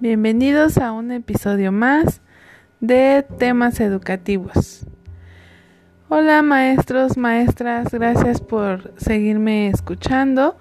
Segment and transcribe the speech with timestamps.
[0.00, 2.20] Bienvenidos a un episodio más
[2.78, 4.86] de temas educativos.
[6.08, 10.56] Hola maestros, maestras, gracias por seguirme escuchando.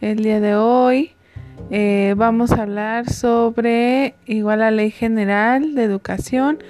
[0.00, 1.16] El día de hoy
[1.72, 6.62] eh, vamos a hablar sobre igual la ley general de educación,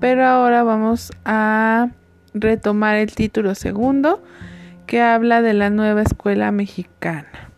[0.00, 1.90] pero ahora vamos a
[2.34, 4.24] retomar el título segundo
[4.86, 7.52] que habla de la nueva escuela mexicana.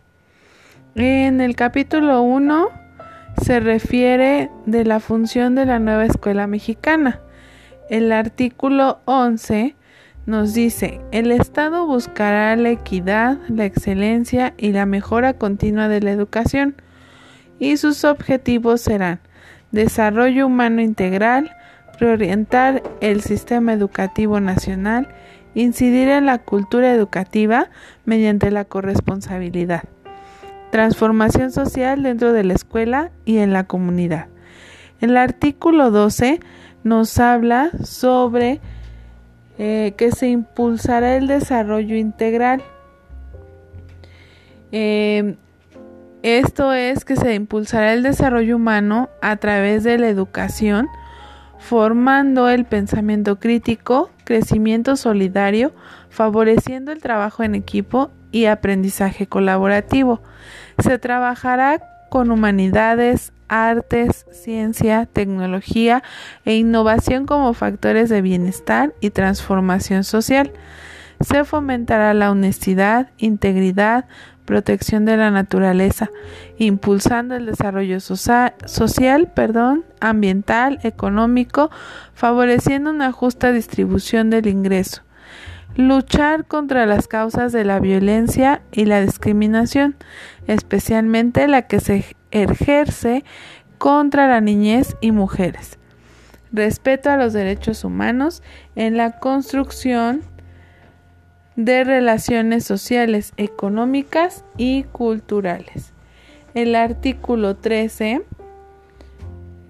[0.96, 2.81] En el capítulo 1
[3.40, 7.20] se refiere de la función de la nueva escuela mexicana.
[7.88, 9.74] El artículo 11
[10.26, 16.12] nos dice, el Estado buscará la equidad, la excelencia y la mejora continua de la
[16.12, 16.76] educación
[17.58, 19.20] y sus objetivos serán
[19.72, 21.50] desarrollo humano integral,
[21.98, 25.08] reorientar el sistema educativo nacional,
[25.54, 27.70] incidir en la cultura educativa
[28.04, 29.84] mediante la corresponsabilidad
[30.72, 34.28] transformación social dentro de la escuela y en la comunidad.
[35.02, 36.40] El artículo 12
[36.82, 38.58] nos habla sobre
[39.58, 42.62] eh, que se impulsará el desarrollo integral.
[44.72, 45.36] Eh,
[46.22, 50.88] esto es que se impulsará el desarrollo humano a través de la educación,
[51.58, 55.72] formando el pensamiento crítico, crecimiento solidario,
[56.08, 60.22] favoreciendo el trabajo en equipo y aprendizaje colaborativo.
[60.78, 66.02] Se trabajará con humanidades, artes, ciencia, tecnología
[66.44, 70.52] e innovación como factores de bienestar y transformación social.
[71.20, 74.06] Se fomentará la honestidad, integridad,
[74.44, 76.10] protección de la naturaleza,
[76.58, 81.70] impulsando el desarrollo social, perdón, ambiental, económico,
[82.14, 85.02] favoreciendo una justa distribución del ingreso
[85.76, 89.96] Luchar contra las causas de la violencia y la discriminación,
[90.46, 93.24] especialmente la que se ejerce
[93.78, 95.78] contra la niñez y mujeres.
[96.52, 98.42] Respeto a los derechos humanos
[98.76, 100.22] en la construcción
[101.56, 105.92] de relaciones sociales, económicas y culturales.
[106.54, 108.22] El artículo 13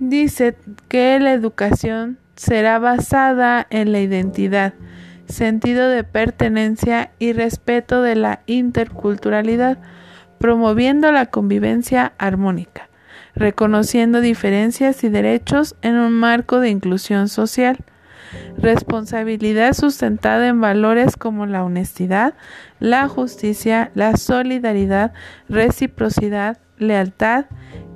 [0.00, 0.56] dice
[0.88, 4.74] que la educación será basada en la identidad,
[5.32, 9.78] sentido de pertenencia y respeto de la interculturalidad,
[10.38, 12.88] promoviendo la convivencia armónica,
[13.34, 17.78] reconociendo diferencias y derechos en un marco de inclusión social,
[18.56, 22.34] responsabilidad sustentada en valores como la honestidad,
[22.78, 25.12] la justicia, la solidaridad,
[25.48, 27.46] reciprocidad, lealtad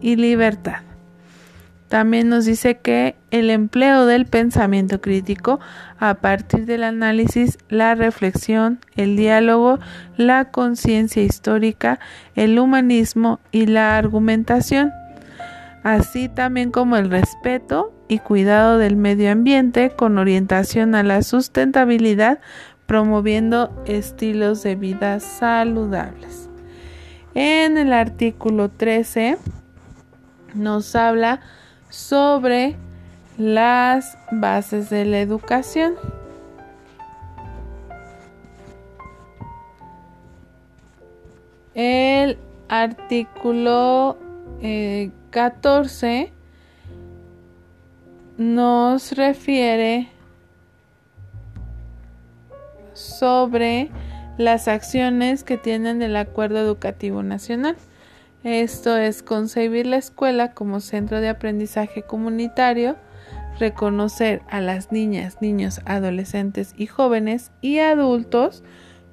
[0.00, 0.82] y libertad.
[1.88, 5.60] También nos dice que el empleo del pensamiento crítico
[5.98, 9.78] a partir del análisis, la reflexión, el diálogo,
[10.16, 12.00] la conciencia histórica,
[12.34, 14.92] el humanismo y la argumentación,
[15.84, 22.40] así también como el respeto y cuidado del medio ambiente con orientación a la sustentabilidad,
[22.86, 26.48] promoviendo estilos de vida saludables.
[27.34, 29.38] En el artículo 13
[30.54, 31.40] nos habla
[31.88, 32.76] sobre
[33.38, 35.94] las bases de la educación.
[41.74, 42.38] El
[42.68, 44.16] artículo
[45.30, 46.32] 14 eh,
[48.38, 50.08] nos refiere
[52.94, 53.90] sobre
[54.38, 57.76] las acciones que tienen el Acuerdo Educativo Nacional.
[58.46, 62.94] Esto es concebir la escuela como centro de aprendizaje comunitario,
[63.58, 68.62] reconocer a las niñas, niños, adolescentes y jóvenes y adultos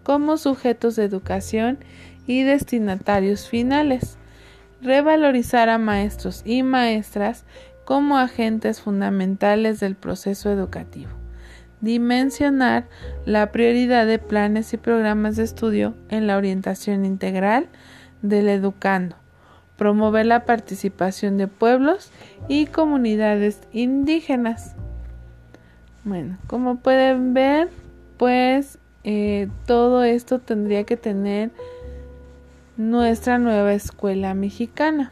[0.03, 1.79] como sujetos de educación
[2.27, 4.19] y destinatarios finales,
[4.83, 7.43] revalorizar a maestros y maestras
[7.85, 11.09] como agentes fundamentales del proceso educativo,
[11.81, 12.87] dimensionar
[13.25, 17.67] la prioridad de planes y programas de estudio en la orientación integral
[18.21, 19.22] del educando,
[19.77, 22.11] promover la participación de pueblos
[22.47, 24.75] y comunidades indígenas.
[26.03, 27.69] Bueno, como pueden ver,
[28.17, 31.51] pues eh, todo esto tendría que tener
[32.77, 35.11] nuestra nueva escuela mexicana.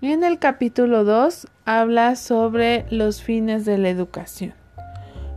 [0.00, 4.54] En el capítulo 2 habla sobre los fines de la educación,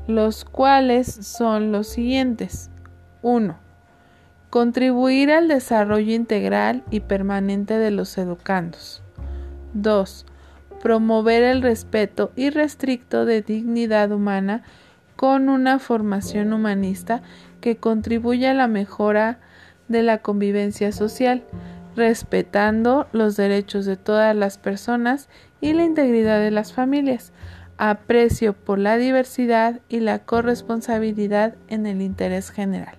[0.07, 2.69] los cuales son los siguientes.
[3.21, 3.65] 1
[4.56, 9.04] Contribuir al desarrollo integral y permanente de los educandos.
[9.74, 10.25] 2.
[10.81, 14.63] Promover el respeto irrestricto de dignidad humana
[15.18, 17.22] con una formación humanista
[17.60, 19.40] que contribuya a la mejora
[19.90, 21.44] de la convivencia social,
[21.98, 25.28] respetando los derechos de todas las personas
[25.60, 27.34] y la integridad de las familias,
[27.75, 32.96] aprecio por la diversidad y la corresponsabilidad en el interés general.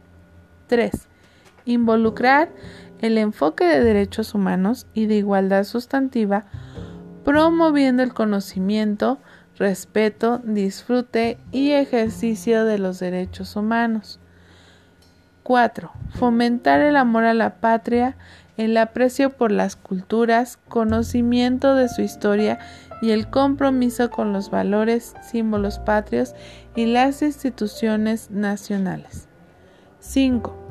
[0.67, 1.09] 3.
[1.67, 2.49] Involucrar
[3.01, 6.47] el enfoque de derechos humanos y de igualdad sustantiva,
[7.25, 9.19] promoviendo el conocimiento,
[9.59, 14.21] respeto, disfrute y ejercicio de los derechos humanos.
[15.43, 15.93] 4.
[16.15, 18.17] Fomentar el amor a la patria,
[18.57, 22.59] el aprecio por las culturas, conocimiento de su historia
[23.03, 26.35] y el compromiso con los valores, símbolos patrios
[26.75, 29.29] y las instituciones nacionales.
[30.01, 30.66] 5.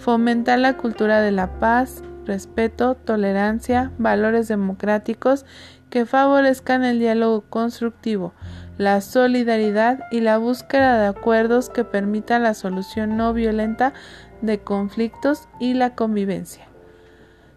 [0.00, 5.44] Fomentar la cultura de la paz, respeto, tolerancia, valores democráticos
[5.90, 8.32] que favorezcan el diálogo constructivo,
[8.78, 13.92] la solidaridad y la búsqueda de acuerdos que permitan la solución no violenta
[14.40, 16.66] de conflictos y la convivencia.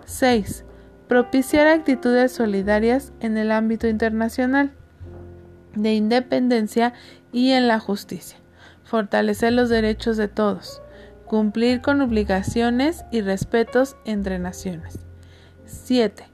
[0.03, 0.65] 6.
[1.07, 4.73] Propiciar actitudes solidarias en el ámbito internacional,
[5.75, 6.91] de independencia
[7.31, 8.37] y en la justicia.
[8.83, 10.82] Fortalecer los derechos de todos.
[11.33, 14.99] Cumplir con obligaciones y respetos entre naciones.
[15.65, 16.25] 7.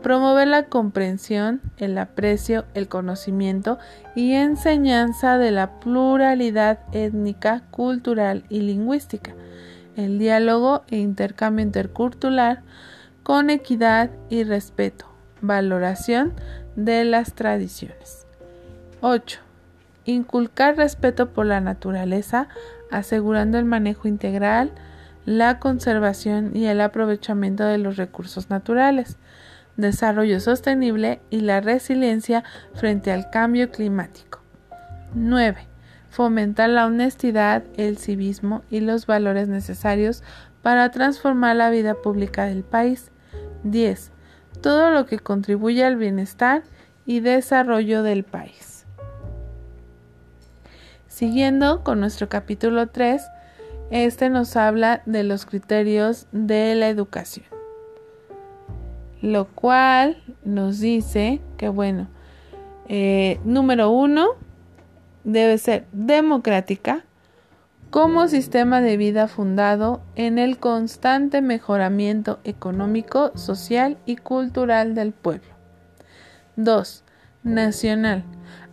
[0.00, 3.78] Promover la comprensión, el aprecio, el conocimiento
[4.14, 9.34] y enseñanza de la pluralidad étnica, cultural y lingüística,
[9.96, 12.62] el diálogo e intercambio intercultural
[13.24, 15.06] con equidad y respeto,
[15.40, 16.32] valoración
[16.76, 18.24] de las tradiciones.
[19.00, 19.40] 8.
[20.04, 22.48] Inculcar respeto por la naturaleza,
[22.90, 24.72] asegurando el manejo integral,
[25.24, 29.18] la conservación y el aprovechamiento de los recursos naturales
[29.78, 32.44] desarrollo sostenible y la resiliencia
[32.74, 34.40] frente al cambio climático.
[35.14, 35.66] 9.
[36.10, 40.22] Fomentar la honestidad, el civismo y los valores necesarios
[40.62, 43.10] para transformar la vida pública del país.
[43.62, 44.10] 10.
[44.60, 46.64] Todo lo que contribuye al bienestar
[47.06, 48.67] y desarrollo del país.
[51.18, 53.20] Siguiendo con nuestro capítulo 3,
[53.90, 57.44] este nos habla de los criterios de la educación
[59.20, 62.06] lo cual nos dice que, bueno,
[62.86, 64.28] eh, número uno,
[65.24, 67.04] debe ser democrática
[67.90, 75.48] como sistema de vida fundado en el constante mejoramiento económico, social y cultural del pueblo.
[76.54, 77.02] 2.
[77.42, 78.22] Nacional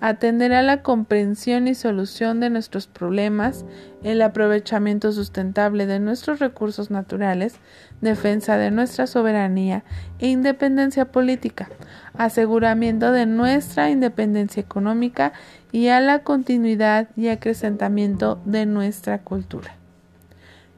[0.01, 3.66] atenderá la comprensión y solución de nuestros problemas,
[4.04, 7.56] el aprovechamiento sustentable de nuestros recursos naturales,
[8.01, 9.83] defensa de nuestra soberanía
[10.19, 11.69] e independencia política,
[12.18, 15.33] aseguramiento de nuestra independencia económica
[15.72, 19.75] y a la continuidad y acrecentamiento de nuestra cultura.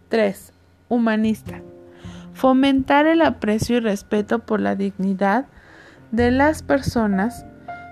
[0.10, 0.54] 3.
[0.90, 1.62] Humanista.
[2.34, 5.46] Fomentar el aprecio y respeto por la dignidad
[6.12, 7.46] de las personas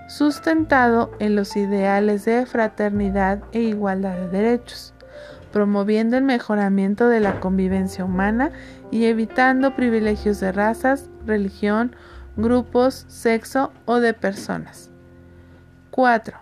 [0.06, 4.94] sustentado en los ideales de fraternidad e igualdad de derechos,
[5.52, 8.50] promoviendo el mejoramiento de la convivencia humana
[8.90, 11.96] y evitando privilegios de razas, religión,
[12.36, 14.90] grupos, sexo o de personas.
[15.90, 16.38] 4.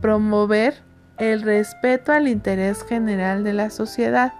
[0.00, 0.74] Promover
[1.18, 4.32] el respeto al interés general de la sociedad,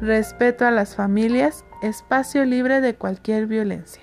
[0.00, 4.02] respeto a las familias, espacio libre de cualquier violencia.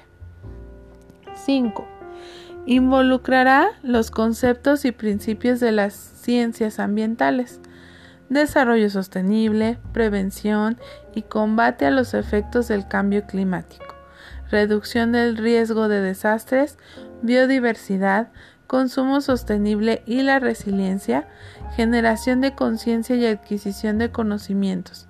[1.35, 1.96] 5
[2.69, 7.61] Involucrará los conceptos y principios de las ciencias ambientales,
[8.27, 10.77] desarrollo sostenible, prevención
[11.15, 13.95] y combate a los efectos del cambio climático,
[14.51, 16.77] reducción del riesgo de desastres,
[17.21, 18.33] biodiversidad,
[18.67, 21.25] consumo sostenible y la resiliencia,
[21.77, 25.07] generación de conciencia y adquisición de conocimientos,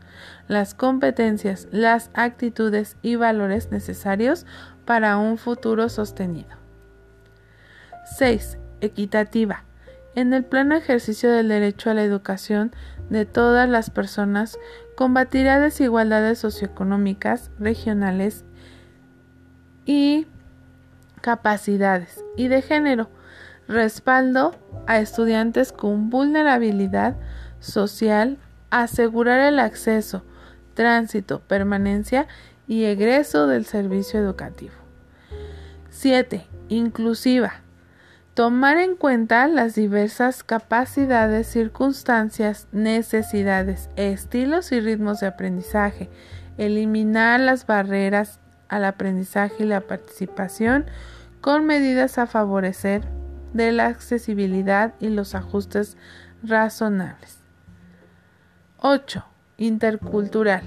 [0.47, 4.45] las competencias, las actitudes y valores necesarios
[4.85, 6.66] para un futuro sostenido.
[8.15, 8.57] 6.
[8.81, 9.63] Equitativa.
[10.15, 12.71] En el pleno ejercicio del derecho a la educación
[13.09, 14.57] de todas las personas,
[14.95, 18.45] combatirá desigualdades socioeconómicas, regionales
[19.85, 20.25] y
[21.21, 23.09] capacidades y de género.
[23.67, 24.55] Respaldo
[24.87, 27.17] a estudiantes con vulnerabilidad
[27.59, 28.37] social,
[28.69, 30.23] asegurar el acceso,
[30.73, 32.27] tránsito, permanencia
[32.67, 34.73] y egreso del servicio educativo.
[35.89, 36.47] 7.
[36.69, 37.61] Inclusiva
[38.37, 46.07] tomar en cuenta las diversas capacidades, circunstancias, necesidades, estilos y ritmos de aprendizaje,
[46.59, 48.39] eliminar las barreras
[48.69, 50.85] al aprendizaje y la participación
[51.41, 53.01] con medidas a favorecer
[53.53, 55.97] de la accesibilidad y los ajustes
[56.43, 57.39] razonables.
[58.77, 59.25] 8.
[59.57, 60.61] Intercultural.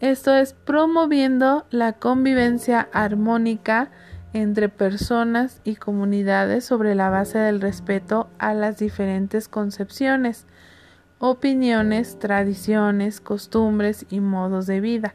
[0.00, 3.92] Esto es promoviendo la convivencia armónica
[4.32, 10.46] entre personas y comunidades sobre la base del respeto a las diferentes concepciones,
[11.18, 15.14] opiniones, tradiciones, costumbres y modos de vida,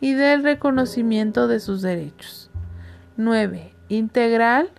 [0.00, 2.50] y del reconocimiento de sus derechos.
[3.16, 3.74] 9.
[3.88, 4.70] Integral,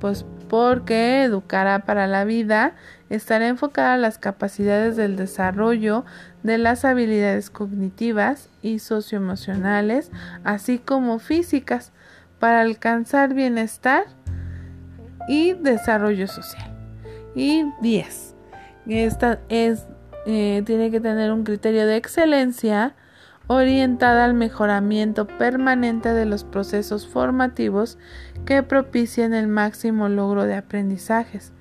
[0.00, 2.74] pues porque educará para la vida
[3.08, 6.04] estará enfocada a las capacidades del desarrollo
[6.42, 10.10] de las habilidades cognitivas y socioemocionales,
[10.44, 11.92] así como físicas,
[12.38, 14.04] para alcanzar bienestar
[15.28, 16.72] y desarrollo social.
[17.34, 18.34] Y 10.
[18.86, 19.86] Esta es,
[20.26, 22.94] eh, tiene que tener un criterio de excelencia
[23.48, 27.98] orientada al mejoramiento permanente de los procesos formativos
[28.44, 31.52] que propicien el máximo logro de aprendizajes,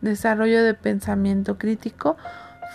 [0.00, 2.16] desarrollo de pensamiento crítico,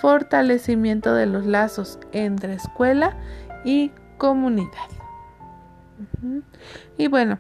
[0.02, 3.18] fortalecimiento de los lazos entre escuela
[3.64, 4.70] y comunidad.
[6.98, 7.40] Y bueno,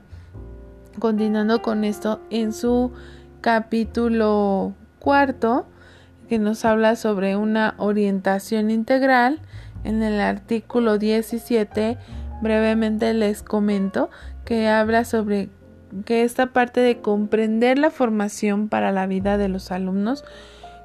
[1.00, 2.91] continuando con esto, en su
[3.41, 5.65] capítulo cuarto,
[6.27, 9.39] que nos habla sobre una orientación integral,
[9.84, 11.98] en el artículo 17
[12.41, 14.10] brevemente les comento
[14.46, 15.50] que habla sobre
[16.06, 20.24] que esta parte de comprender la formación para la vida de los alumnos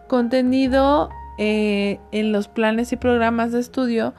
[0.08, 4.14] contenido eh, en los planes y programas de estudio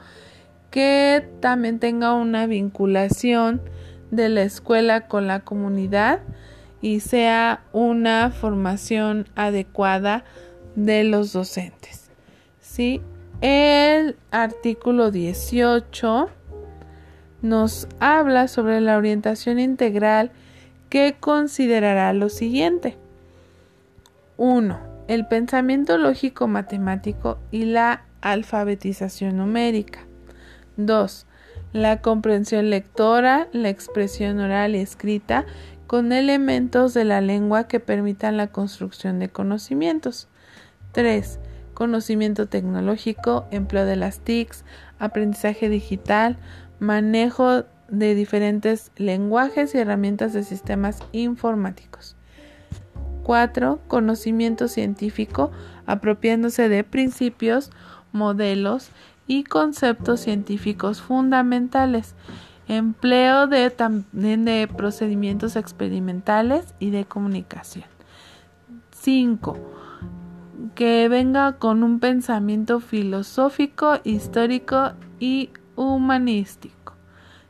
[0.70, 3.62] que también tenga una vinculación
[4.10, 6.20] de la escuela con la comunidad
[6.80, 10.24] y sea una formación adecuada
[10.74, 12.10] de los docentes.
[12.60, 13.00] ¿sí?
[13.40, 16.30] El artículo 18
[17.42, 20.30] nos habla sobre la orientación integral
[20.88, 22.96] que considerará lo siguiente.
[24.36, 24.78] 1.
[25.08, 30.00] El pensamiento lógico matemático y la alfabetización numérica.
[30.76, 31.26] 2.
[31.72, 35.44] La comprensión lectora, la expresión oral y escrita
[35.86, 40.28] con elementos de la lengua que permitan la construcción de conocimientos.
[40.92, 41.38] 3
[41.76, 44.64] conocimiento tecnológico, empleo de las TICs,
[44.98, 46.38] aprendizaje digital,
[46.80, 52.16] manejo de diferentes lenguajes y herramientas de sistemas informáticos.
[53.22, 53.80] 4.
[53.88, 55.52] Conocimiento científico,
[55.84, 57.70] apropiándose de principios,
[58.10, 58.90] modelos
[59.26, 62.14] y conceptos científicos fundamentales.
[62.68, 67.84] Empleo de, también de procedimientos experimentales y de comunicación.
[68.90, 69.56] 5
[70.74, 76.94] que venga con un pensamiento filosófico, histórico y humanístico.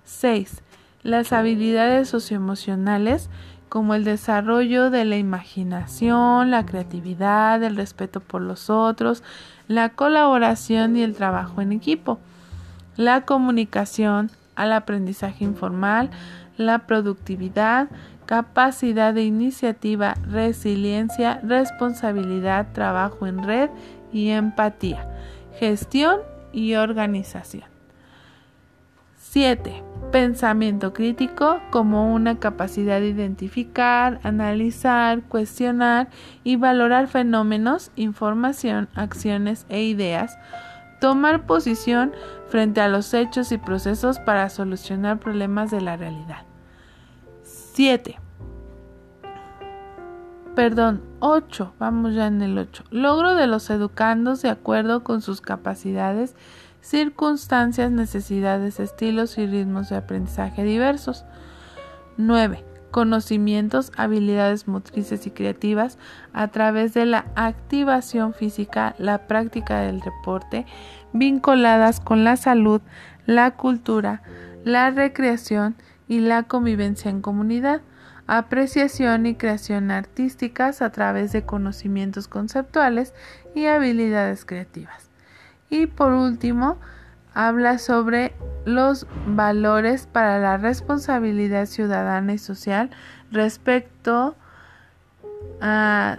[0.04, 0.62] 6.
[1.06, 3.30] Las habilidades socioemocionales
[3.68, 9.22] como el desarrollo de la imaginación, la creatividad, el respeto por los otros,
[9.68, 12.18] la colaboración y el trabajo en equipo,
[12.96, 16.10] la comunicación, al aprendizaje informal,
[16.56, 17.86] la productividad,
[18.24, 23.70] capacidad de iniciativa, resiliencia, responsabilidad, trabajo en red
[24.12, 25.08] y empatía,
[25.60, 26.18] gestión
[26.52, 27.75] y organización.
[29.30, 29.82] 7.
[30.12, 36.08] Pensamiento crítico como una capacidad de identificar, analizar, cuestionar
[36.44, 40.38] y valorar fenómenos, información, acciones e ideas,
[41.00, 42.12] tomar posición
[42.48, 46.46] frente a los hechos y procesos para solucionar problemas de la realidad.
[47.42, 48.20] 7.
[50.54, 51.74] Perdón, 8.
[51.78, 52.84] Vamos ya en el 8.
[52.90, 56.34] Logro de los educandos de acuerdo con sus capacidades,
[56.86, 61.24] circunstancias, necesidades, estilos y ritmos de aprendizaje diversos.
[62.16, 62.64] 9.
[62.92, 65.98] Conocimientos, habilidades motrices y creativas
[66.32, 70.64] a través de la activación física, la práctica del deporte,
[71.12, 72.80] vinculadas con la salud,
[73.26, 74.22] la cultura,
[74.64, 75.74] la recreación
[76.06, 77.80] y la convivencia en comunidad,
[78.28, 83.12] apreciación y creación artísticas a través de conocimientos conceptuales
[83.56, 85.05] y habilidades creativas.
[85.70, 86.78] Y por último,
[87.34, 88.32] habla sobre
[88.64, 92.90] los valores para la responsabilidad ciudadana y social
[93.30, 94.34] respecto
[95.60, 96.18] a,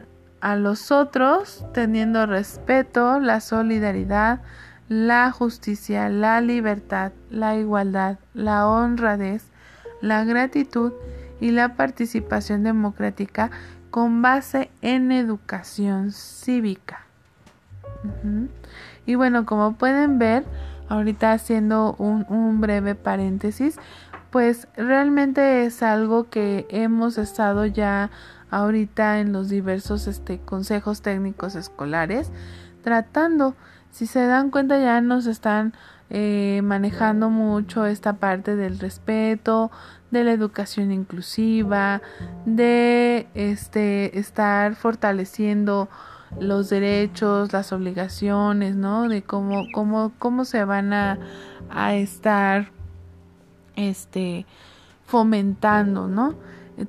[0.58, 4.42] los otros, teniendo respeto, la solidaridad,
[4.88, 9.44] la justicia, la libertad, la igualdad, la honradez,
[10.00, 10.94] la gratitud
[11.42, 13.50] y la participación democrática
[13.90, 17.07] con base en educación cívica.
[19.06, 20.44] Y bueno, como pueden ver,
[20.90, 23.80] ahorita haciendo un, breve paréntesis,
[24.32, 28.10] pues realmente es algo que hemos estado ya
[28.50, 32.32] ahorita en los diversos este, consejos técnicos escolares
[32.84, 33.56] tratando.
[33.92, 35.74] Si se dan cuenta ya nos están
[36.10, 39.72] eh, manejando mucho esta parte del respeto,
[40.12, 42.02] de la educación inclusiva,
[42.46, 45.90] de este estar fortaleciendo
[46.40, 49.08] los derechos, las obligaciones, ¿no?
[49.08, 51.20] De cómo, cómo, cómo se van a,
[51.70, 52.72] a estar
[53.76, 54.46] este
[55.06, 56.36] fomentando, ¿no?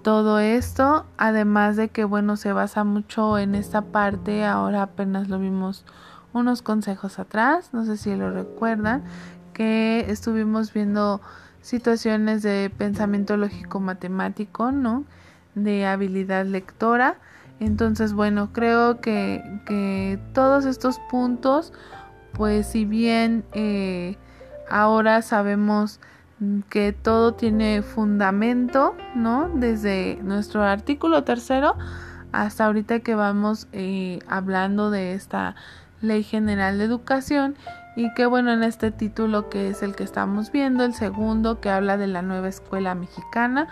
[0.02, 5.38] Todo esto, además de que bueno, se basa mucho en esta parte, ahora apenas lo
[5.38, 5.86] vimos
[6.34, 9.02] unos consejos atrás, no sé si lo recuerdan,
[9.54, 11.22] que estuvimos viendo
[11.62, 15.04] situaciones de pensamiento lógico matemático, ¿no?
[15.54, 17.16] De habilidad lectora.
[17.60, 21.72] Entonces, bueno, creo que, que todos estos puntos,
[22.32, 24.16] pues si bien eh,
[24.70, 26.00] ahora sabemos
[26.70, 29.50] que todo tiene fundamento, ¿no?
[29.54, 31.76] Desde nuestro artículo tercero
[32.32, 35.56] hasta ahorita que vamos eh, hablando de esta
[36.00, 37.56] Ley General de Educación
[37.96, 41.70] y que bueno en este título que es el que estamos viendo, el segundo que
[41.70, 43.66] habla de la nueva escuela mexicana,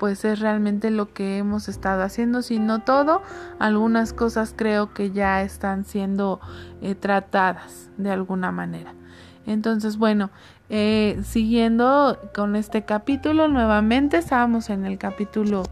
[0.00, 3.20] pues es realmente lo que hemos estado haciendo, si no todo,
[3.58, 6.40] algunas cosas creo que ya están siendo
[6.80, 8.94] eh, tratadas de alguna manera.
[9.46, 10.30] Entonces, bueno,
[10.70, 15.64] eh, siguiendo con este capítulo, nuevamente estábamos en el capítulo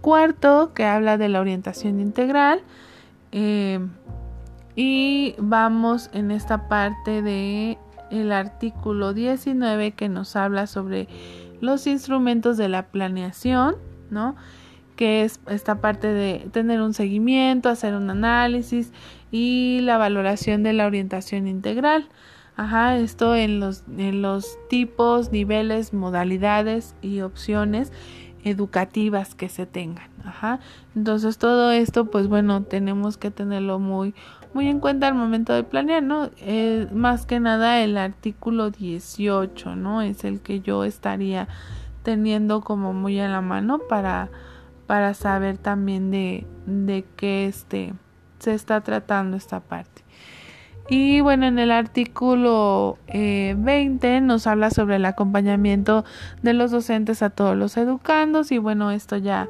[0.00, 2.62] cuarto que habla de la orientación integral.
[3.32, 3.84] Eh,
[4.76, 7.78] y vamos en esta parte de
[8.10, 11.08] el artículo 19 que nos habla sobre
[11.60, 13.76] los instrumentos de la planeación,
[14.10, 14.36] ¿no?
[14.96, 18.92] Que es esta parte de tener un seguimiento, hacer un análisis
[19.30, 22.08] y la valoración de la orientación integral.
[22.56, 27.92] Ajá, esto en los, en los tipos, niveles, modalidades y opciones
[28.44, 30.10] educativas que se tengan.
[30.24, 30.60] Ajá.
[30.94, 34.14] Entonces todo esto, pues bueno, tenemos que tenerlo muy,
[34.52, 36.30] muy en cuenta al momento de planear, ¿no?
[36.38, 40.02] Eh, más que nada el artículo 18, ¿no?
[40.02, 41.48] Es el que yo estaría
[42.02, 44.30] teniendo como muy a la mano para,
[44.86, 47.94] para saber también de, de qué este,
[48.38, 50.02] se está tratando esta parte.
[50.88, 56.04] Y bueno, en el artículo 20 eh, nos habla sobre el acompañamiento
[56.42, 59.48] de los docentes a todos los educandos y bueno, esto ya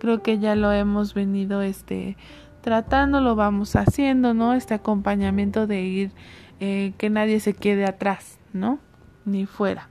[0.00, 2.16] creo que ya lo hemos venido este
[2.60, 4.54] tratando, lo vamos haciendo, ¿no?
[4.54, 6.12] Este acompañamiento de ir,
[6.60, 8.78] eh, que nadie se quede atrás, ¿no?
[9.24, 9.88] Ni fuera.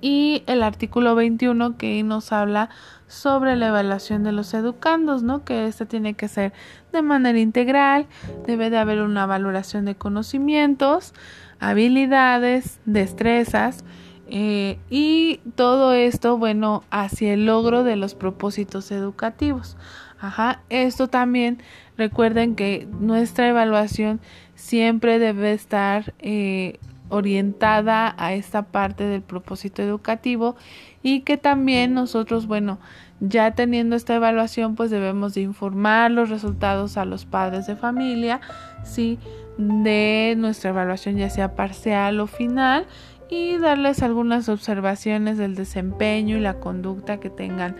[0.00, 2.70] Y el artículo 21 que nos habla
[3.06, 5.44] sobre la evaluación de los educandos, ¿no?
[5.44, 6.52] Que este tiene que ser
[6.92, 8.06] de manera integral,
[8.46, 11.12] debe de haber una valoración de conocimientos,
[11.58, 13.84] habilidades, destrezas,
[14.32, 19.76] eh, y todo esto, bueno, hacia el logro de los propósitos educativos.
[20.20, 21.62] Ajá, esto también
[21.96, 24.20] recuerden que nuestra evaluación
[24.54, 26.78] siempre debe estar eh,
[27.08, 30.56] orientada a esta parte del propósito educativo
[31.02, 32.78] y que también nosotros, bueno,
[33.20, 38.40] ya teniendo esta evaluación, pues debemos de informar los resultados a los padres de familia,
[38.82, 39.18] sí,
[39.56, 42.86] de nuestra evaluación ya sea parcial o final
[43.30, 47.76] y darles algunas observaciones del desempeño y la conducta que tengan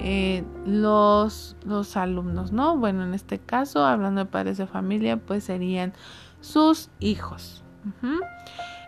[0.00, 2.76] eh, los, los alumnos, ¿no?
[2.76, 5.92] Bueno, en este caso, hablando de padres de familia, pues serían
[6.40, 7.62] sus hijos.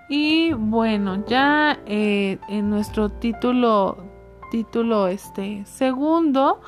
[0.08, 3.96] Y bueno, ya eh, en nuestro título,
[4.50, 6.60] título este segundo,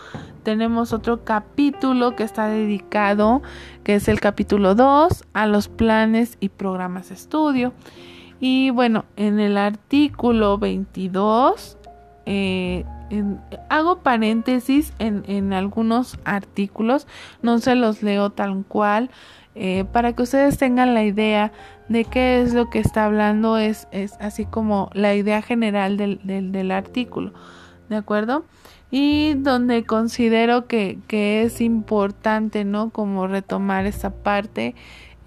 [0.42, 3.42] tenemos otro capítulo que está dedicado,
[3.84, 7.72] que es el capítulo 2, a los planes y programas de estudio.
[8.40, 11.76] Y bueno, en el artículo 22,
[12.26, 12.84] eh,
[13.68, 17.06] hago paréntesis en, en, algunos artículos,
[17.42, 19.10] no se los leo tal cual,
[19.54, 21.52] eh, para que ustedes tengan la idea
[21.88, 26.20] de qué es lo que está hablando, es, es así como la idea general del,
[26.24, 27.32] del, artículo,
[27.88, 28.44] ¿de acuerdo?
[28.90, 32.88] y donde considero que, que, es importante, ¿no?
[32.88, 34.74] Como retomar esta parte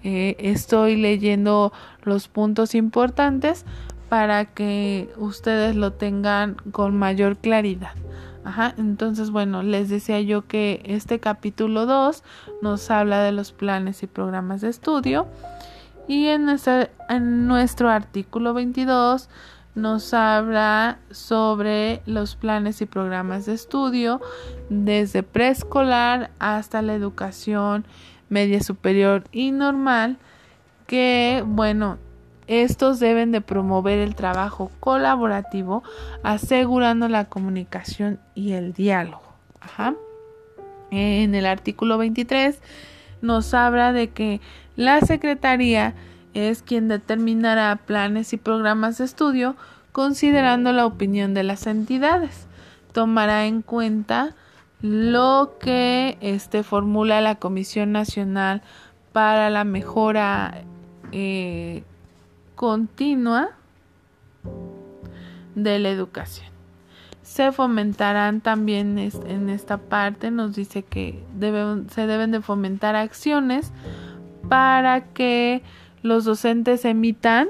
[0.04, 3.64] eh, estoy leyendo los puntos importantes
[4.12, 7.92] para que ustedes lo tengan con mayor claridad.
[8.44, 12.22] Ajá, entonces bueno, les decía yo que este capítulo 2
[12.60, 15.28] nos habla de los planes y programas de estudio
[16.08, 16.46] y en,
[17.08, 19.30] en nuestro artículo 22
[19.74, 24.20] nos habla sobre los planes y programas de estudio
[24.68, 27.86] desde preescolar hasta la educación
[28.28, 30.18] media superior y normal,
[30.86, 31.96] que bueno,
[32.46, 35.82] estos deben de promover el trabajo colaborativo,
[36.22, 39.22] asegurando la comunicación y el diálogo.
[40.90, 42.60] En el artículo 23
[43.20, 44.40] nos habla de que
[44.76, 45.94] la Secretaría
[46.34, 49.56] es quien determinará planes y programas de estudio
[49.92, 52.46] considerando la opinión de las entidades.
[52.92, 54.34] Tomará en cuenta
[54.80, 58.62] lo que este, formula la Comisión Nacional
[59.12, 60.62] para la Mejora
[61.12, 61.84] eh,
[62.62, 63.48] Continua
[65.56, 66.46] de la Educación.
[67.22, 71.24] Se fomentarán también en esta parte, nos dice que
[71.90, 73.72] se deben de fomentar acciones
[74.48, 75.64] para que
[76.02, 77.48] los docentes emitan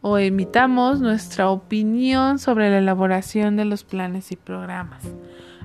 [0.00, 5.04] o emitamos nuestra opinión sobre la elaboración de los planes y programas,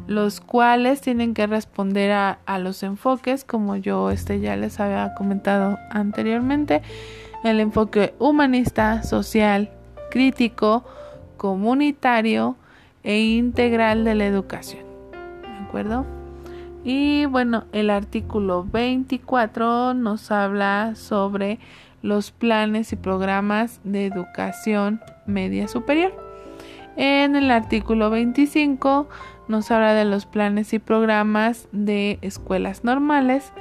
[0.06, 5.78] los cuales tienen que responder a, los enfoques, como yo este ya les había comentado
[5.92, 6.82] anteriormente,
[7.46, 9.70] el enfoque humanista, social,
[10.10, 10.84] crítico,
[11.38, 12.56] comunitario
[13.04, 14.84] e integral de la educación.
[15.12, 16.06] ¿De acuerdo?
[16.84, 21.60] Y bueno, el artículo 24 nos habla sobre
[22.02, 26.14] los planes y programas de educación media superior.
[26.98, 29.08] En el artículo 25
[29.48, 33.52] nos habla de los planes y programas de escuelas normales.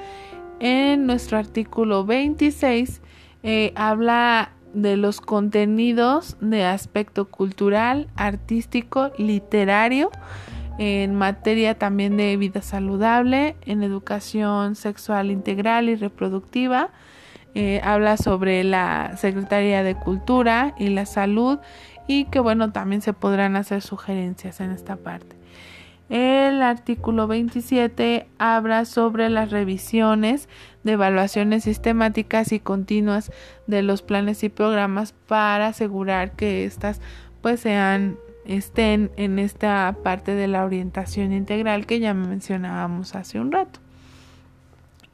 [0.61, 3.03] En nuestro artículo 26
[3.45, 10.11] eh, habla de los contenidos de aspecto cultural, artístico, literario,
[10.79, 16.91] en materia también de vida saludable, en educación sexual integral y reproductiva,
[17.55, 21.61] eh, habla sobre la Secretaría de Cultura y la Salud
[22.09, 25.37] y que bueno, también se podrán hacer sugerencias en esta parte.
[26.11, 30.49] El artículo 27 habla sobre las revisiones
[30.83, 33.33] de evaluaciones sistemáticas y continuas
[33.67, 37.01] de los planes y programas para asegurar que éstas
[37.41, 43.51] pues sean estén en esta parte de la orientación integral que ya mencionábamos hace un
[43.53, 43.81] rato.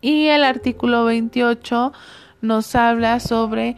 [0.01, 1.93] Y el artículo 28
[2.41, 3.77] nos habla sobre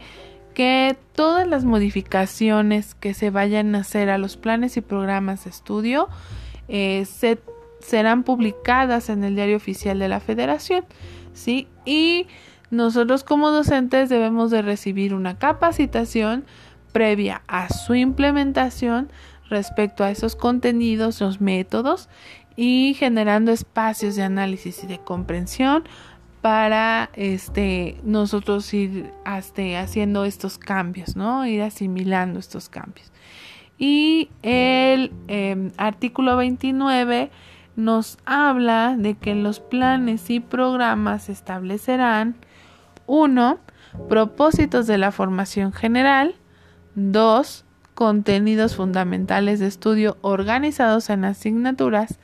[0.55, 5.49] que todas las modificaciones que se vayan a hacer a los planes y programas de
[5.49, 6.09] estudio
[6.67, 7.39] eh, se,
[7.79, 10.85] serán publicadas en el diario oficial de la federación,
[11.33, 11.67] ¿sí?
[11.85, 12.27] Y
[12.71, 16.45] nosotros como docentes debemos de recibir una capacitación
[16.91, 19.11] previa a su implementación
[19.49, 22.09] respecto a esos contenidos, los métodos
[22.55, 25.83] y generando espacios de análisis y de comprensión
[26.41, 31.47] para este nosotros ir este, haciendo estos cambios, ¿no?
[31.47, 33.12] Ir asimilando estos cambios.
[33.85, 37.31] Y el em, artículo 29
[37.75, 42.37] nos habla de que los planes y programas establecerán
[43.07, 43.59] uno,
[44.07, 46.35] propósitos de la formación general,
[46.95, 47.65] 2.
[47.93, 52.19] contenidos fundamentales de estudio organizados en asignaturas,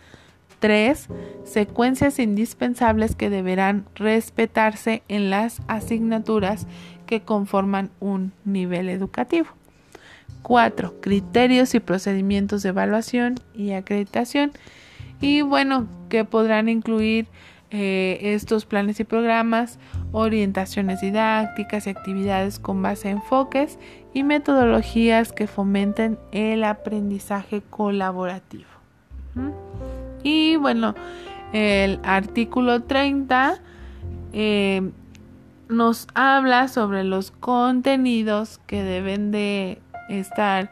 [0.60, 1.10] 3.
[1.44, 6.68] Secuencias indispensables que deberán respetarse en las asignaturas
[7.06, 9.59] que conforman un nivel educativo.
[10.42, 11.02] 4.
[11.02, 14.52] Criterios y procedimientos de evaluación y acreditación.
[15.22, 17.28] Y bueno, que podrán incluir
[17.72, 19.78] eh, estos planes y programas,
[20.12, 23.78] orientaciones didácticas y actividades con base a enfoques
[24.14, 28.70] y metodologías que fomenten el aprendizaje colaborativo.
[30.24, 30.96] Y bueno,
[31.54, 33.60] el artículo 30
[34.34, 34.90] eh,
[35.68, 40.72] nos habla sobre los contenidos que deben de estar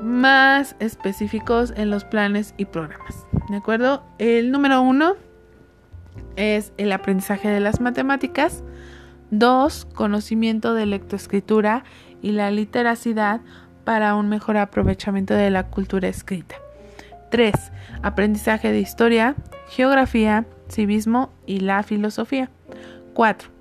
[0.00, 3.26] más específicos en los planes y programas.
[3.50, 4.04] ¿De acuerdo?
[4.18, 5.14] El número uno
[6.36, 8.62] es el aprendizaje de las matemáticas.
[9.30, 11.84] Dos, conocimiento de lectoescritura
[12.22, 13.40] y la literacidad
[13.84, 16.56] para un mejor aprovechamiento de la cultura escrita.
[17.30, 17.52] 3.
[18.02, 19.34] Aprendizaje de historia,
[19.68, 22.50] geografía, civismo y la filosofía.
[23.14, 23.55] 4.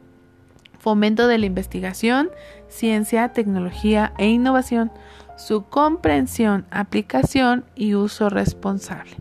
[0.86, 2.30] Fomento de la investigación,
[2.68, 4.92] ciencia, tecnología e innovación,
[5.36, 9.16] su comprensión, aplicación y uso responsable.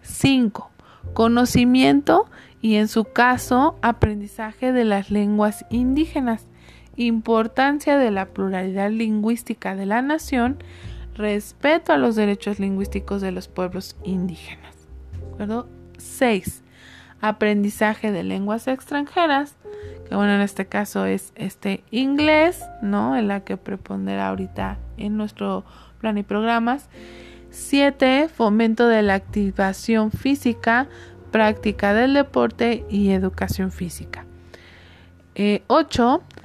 [0.00, 0.70] 5.
[1.12, 2.30] Conocimiento
[2.62, 6.46] y en su caso aprendizaje de las lenguas indígenas,
[6.96, 10.64] importancia de la pluralidad lingüística de la nación,
[11.14, 14.74] respeto a los derechos lingüísticos de los pueblos indígenas.
[15.36, 15.62] ¿De
[15.98, 16.62] 6.
[17.22, 19.54] Aprendizaje de lenguas extranjeras,
[20.08, 23.16] que bueno, en este caso es este inglés, ¿no?
[23.16, 25.64] En la que prepondera ahorita en nuestro
[26.00, 26.88] plan y programas.
[27.50, 28.28] 7.
[28.28, 30.88] Fomento de la activación física,
[31.30, 34.26] práctica del deporte y educación física.
[35.68, 36.22] 8.
[36.22, 36.36] Eh,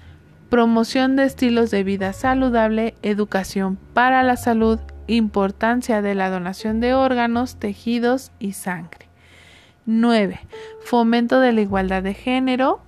[0.50, 6.94] promoción de estilos de vida saludable, educación para la salud, importancia de la donación de
[6.94, 9.07] órganos, tejidos y sangre.
[9.88, 10.40] 9.
[10.84, 12.82] Fomento de la igualdad de género.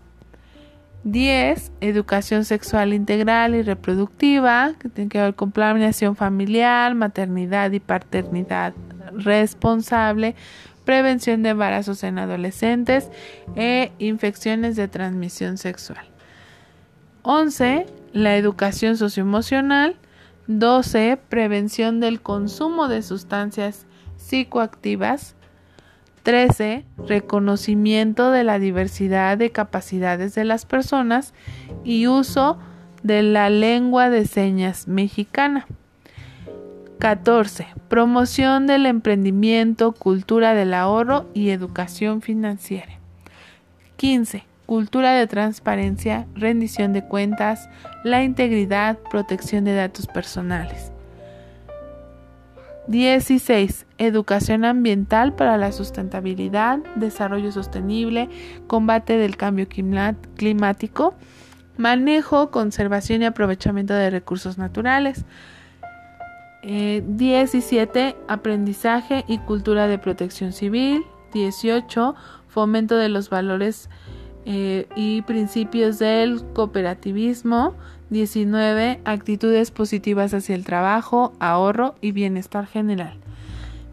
[1.05, 1.71] 10.
[1.81, 8.73] Educación sexual integral y reproductiva, que tiene que ver con planeación familiar, maternidad y paternidad
[9.13, 10.35] responsable,
[10.85, 13.09] prevención de embarazos en adolescentes
[13.55, 16.05] e infecciones de transmisión sexual.
[17.21, 17.85] 11.
[18.11, 19.95] La educación socioemocional.
[20.47, 21.17] 12.
[21.29, 23.85] Prevención del consumo de sustancias
[24.17, 25.35] psicoactivas.
[26.23, 26.85] 13.
[27.07, 31.33] Reconocimiento de la diversidad de capacidades de las personas
[31.83, 32.57] y uso
[33.03, 35.65] de la lengua de señas mexicana.
[36.99, 37.67] 14.
[37.87, 42.99] Promoción del emprendimiento, cultura del ahorro y educación financiera.
[43.95, 44.43] 15.
[44.65, 47.69] Cultura de transparencia, rendición de cuentas,
[48.03, 50.91] la integridad, protección de datos personales.
[52.89, 53.85] 16.
[53.99, 58.29] Educación ambiental para la sustentabilidad, desarrollo sostenible,
[58.65, 61.13] combate del cambio climático,
[61.77, 65.23] manejo, conservación y aprovechamiento de recursos naturales.
[66.63, 68.07] 17.
[68.07, 71.03] Eh, aprendizaje y cultura de protección civil.
[71.31, 72.15] 18.
[72.47, 73.87] Fomento de los valores
[74.45, 77.75] eh, y principios del cooperativismo.
[78.09, 79.01] 19.
[79.05, 83.17] Actitudes positivas hacia el trabajo, ahorro y bienestar general.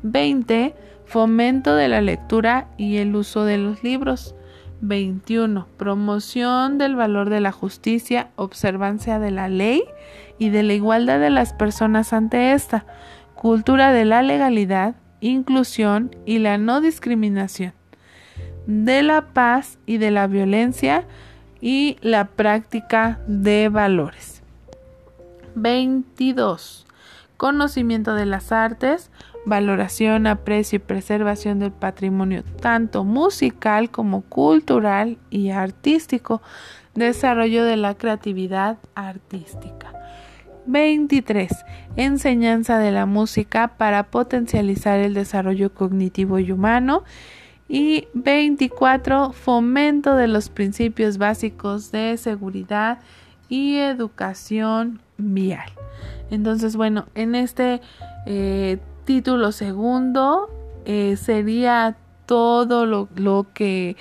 [0.02, 0.74] 20.
[1.04, 4.34] Fomento de la lectura y el uso de los libros.
[4.80, 5.66] 21.
[5.76, 9.82] Promoción del valor de la justicia, observancia de la ley
[10.38, 12.86] y de la igualdad de las personas ante esta.
[13.34, 17.72] Cultura de la legalidad, inclusión y la no discriminación.
[18.66, 21.06] De la paz y de la violencia
[21.60, 24.42] y la práctica de valores.
[25.54, 26.86] 22.
[27.36, 29.10] Conocimiento de las artes,
[29.46, 36.42] valoración, aprecio y preservación del patrimonio tanto musical como cultural y artístico,
[36.94, 39.92] desarrollo de la creatividad artística.
[40.66, 41.52] 23.
[41.96, 47.04] Enseñanza de la música para potencializar el desarrollo cognitivo y humano
[47.68, 49.32] y 24.
[49.32, 52.98] Fomento de los principios básicos de seguridad
[53.48, 55.70] y educación vial.
[56.30, 57.80] Entonces, bueno, en este
[58.26, 60.50] eh, título segundo
[60.84, 63.96] eh, sería todo lo, lo que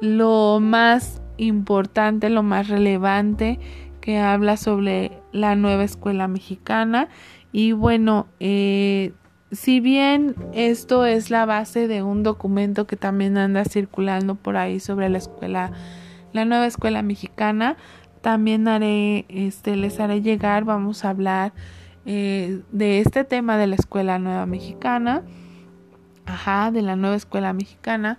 [0.00, 3.58] lo más importante, lo más relevante
[4.00, 7.08] que habla sobre la nueva escuela mexicana
[7.52, 9.12] y bueno eh,
[9.52, 14.80] si bien esto es la base de un documento que también anda circulando por ahí
[14.80, 15.72] sobre la escuela,
[16.32, 17.76] la nueva escuela mexicana,
[18.20, 21.52] también haré, este, les haré llegar, vamos a hablar
[22.06, 25.22] eh, de este tema de la escuela nueva mexicana,
[26.26, 28.18] ajá, de la nueva escuela mexicana,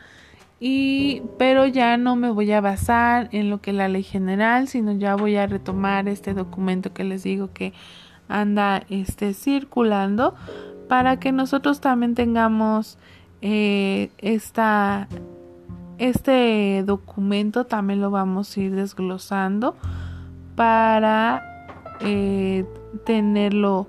[0.60, 4.92] y pero ya no me voy a basar en lo que la ley general, sino
[4.92, 7.74] ya voy a retomar este documento que les digo que
[8.28, 10.36] anda este circulando
[10.92, 12.98] para que nosotros también tengamos
[13.42, 14.12] eh,
[15.98, 19.78] este documento, también lo vamos a ir desglosando
[20.58, 21.66] para
[22.02, 22.66] eh,
[23.06, 23.88] tenerlo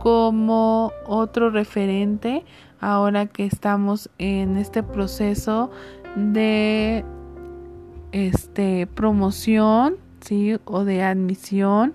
[0.00, 2.44] como otro referente
[2.80, 5.70] ahora que estamos en este proceso
[6.16, 7.04] de
[8.10, 11.94] este promoción sí o de admisión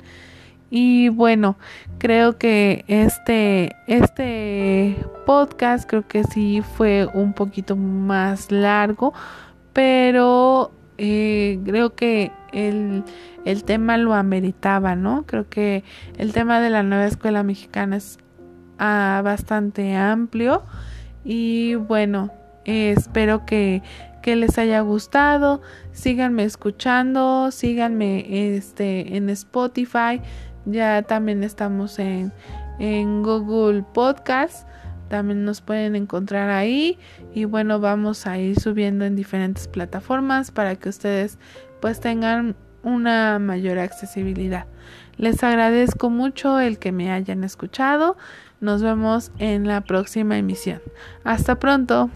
[0.70, 1.58] y bueno,
[2.00, 9.14] creo que este, este podcast creo que sí fue un poquito más largo,
[9.74, 13.04] pero eh, creo que el,
[13.46, 15.26] el tema lo ameritaba, ¿no?
[15.26, 15.84] Creo que
[16.18, 18.18] el tema de la nueva escuela mexicana es
[18.80, 20.64] ah, bastante amplio
[21.24, 22.32] y bueno,
[22.66, 23.82] espero que,
[24.22, 25.62] que les haya gustado.
[25.92, 30.22] Síganme escuchando, síganme este, en Spotify.
[30.66, 32.32] Ya también estamos en,
[32.80, 34.68] en Google Podcast.
[35.10, 36.98] También nos pueden encontrar ahí.
[37.34, 41.38] Y bueno, vamos a ir subiendo en diferentes plataformas para que ustedes
[41.80, 44.66] pues tengan una mayor accesibilidad.
[45.18, 48.18] Les agradezco mucho el que me hayan escuchado.
[48.60, 50.82] Nos vemos en la próxima emisión.
[51.24, 52.10] Hasta pronto.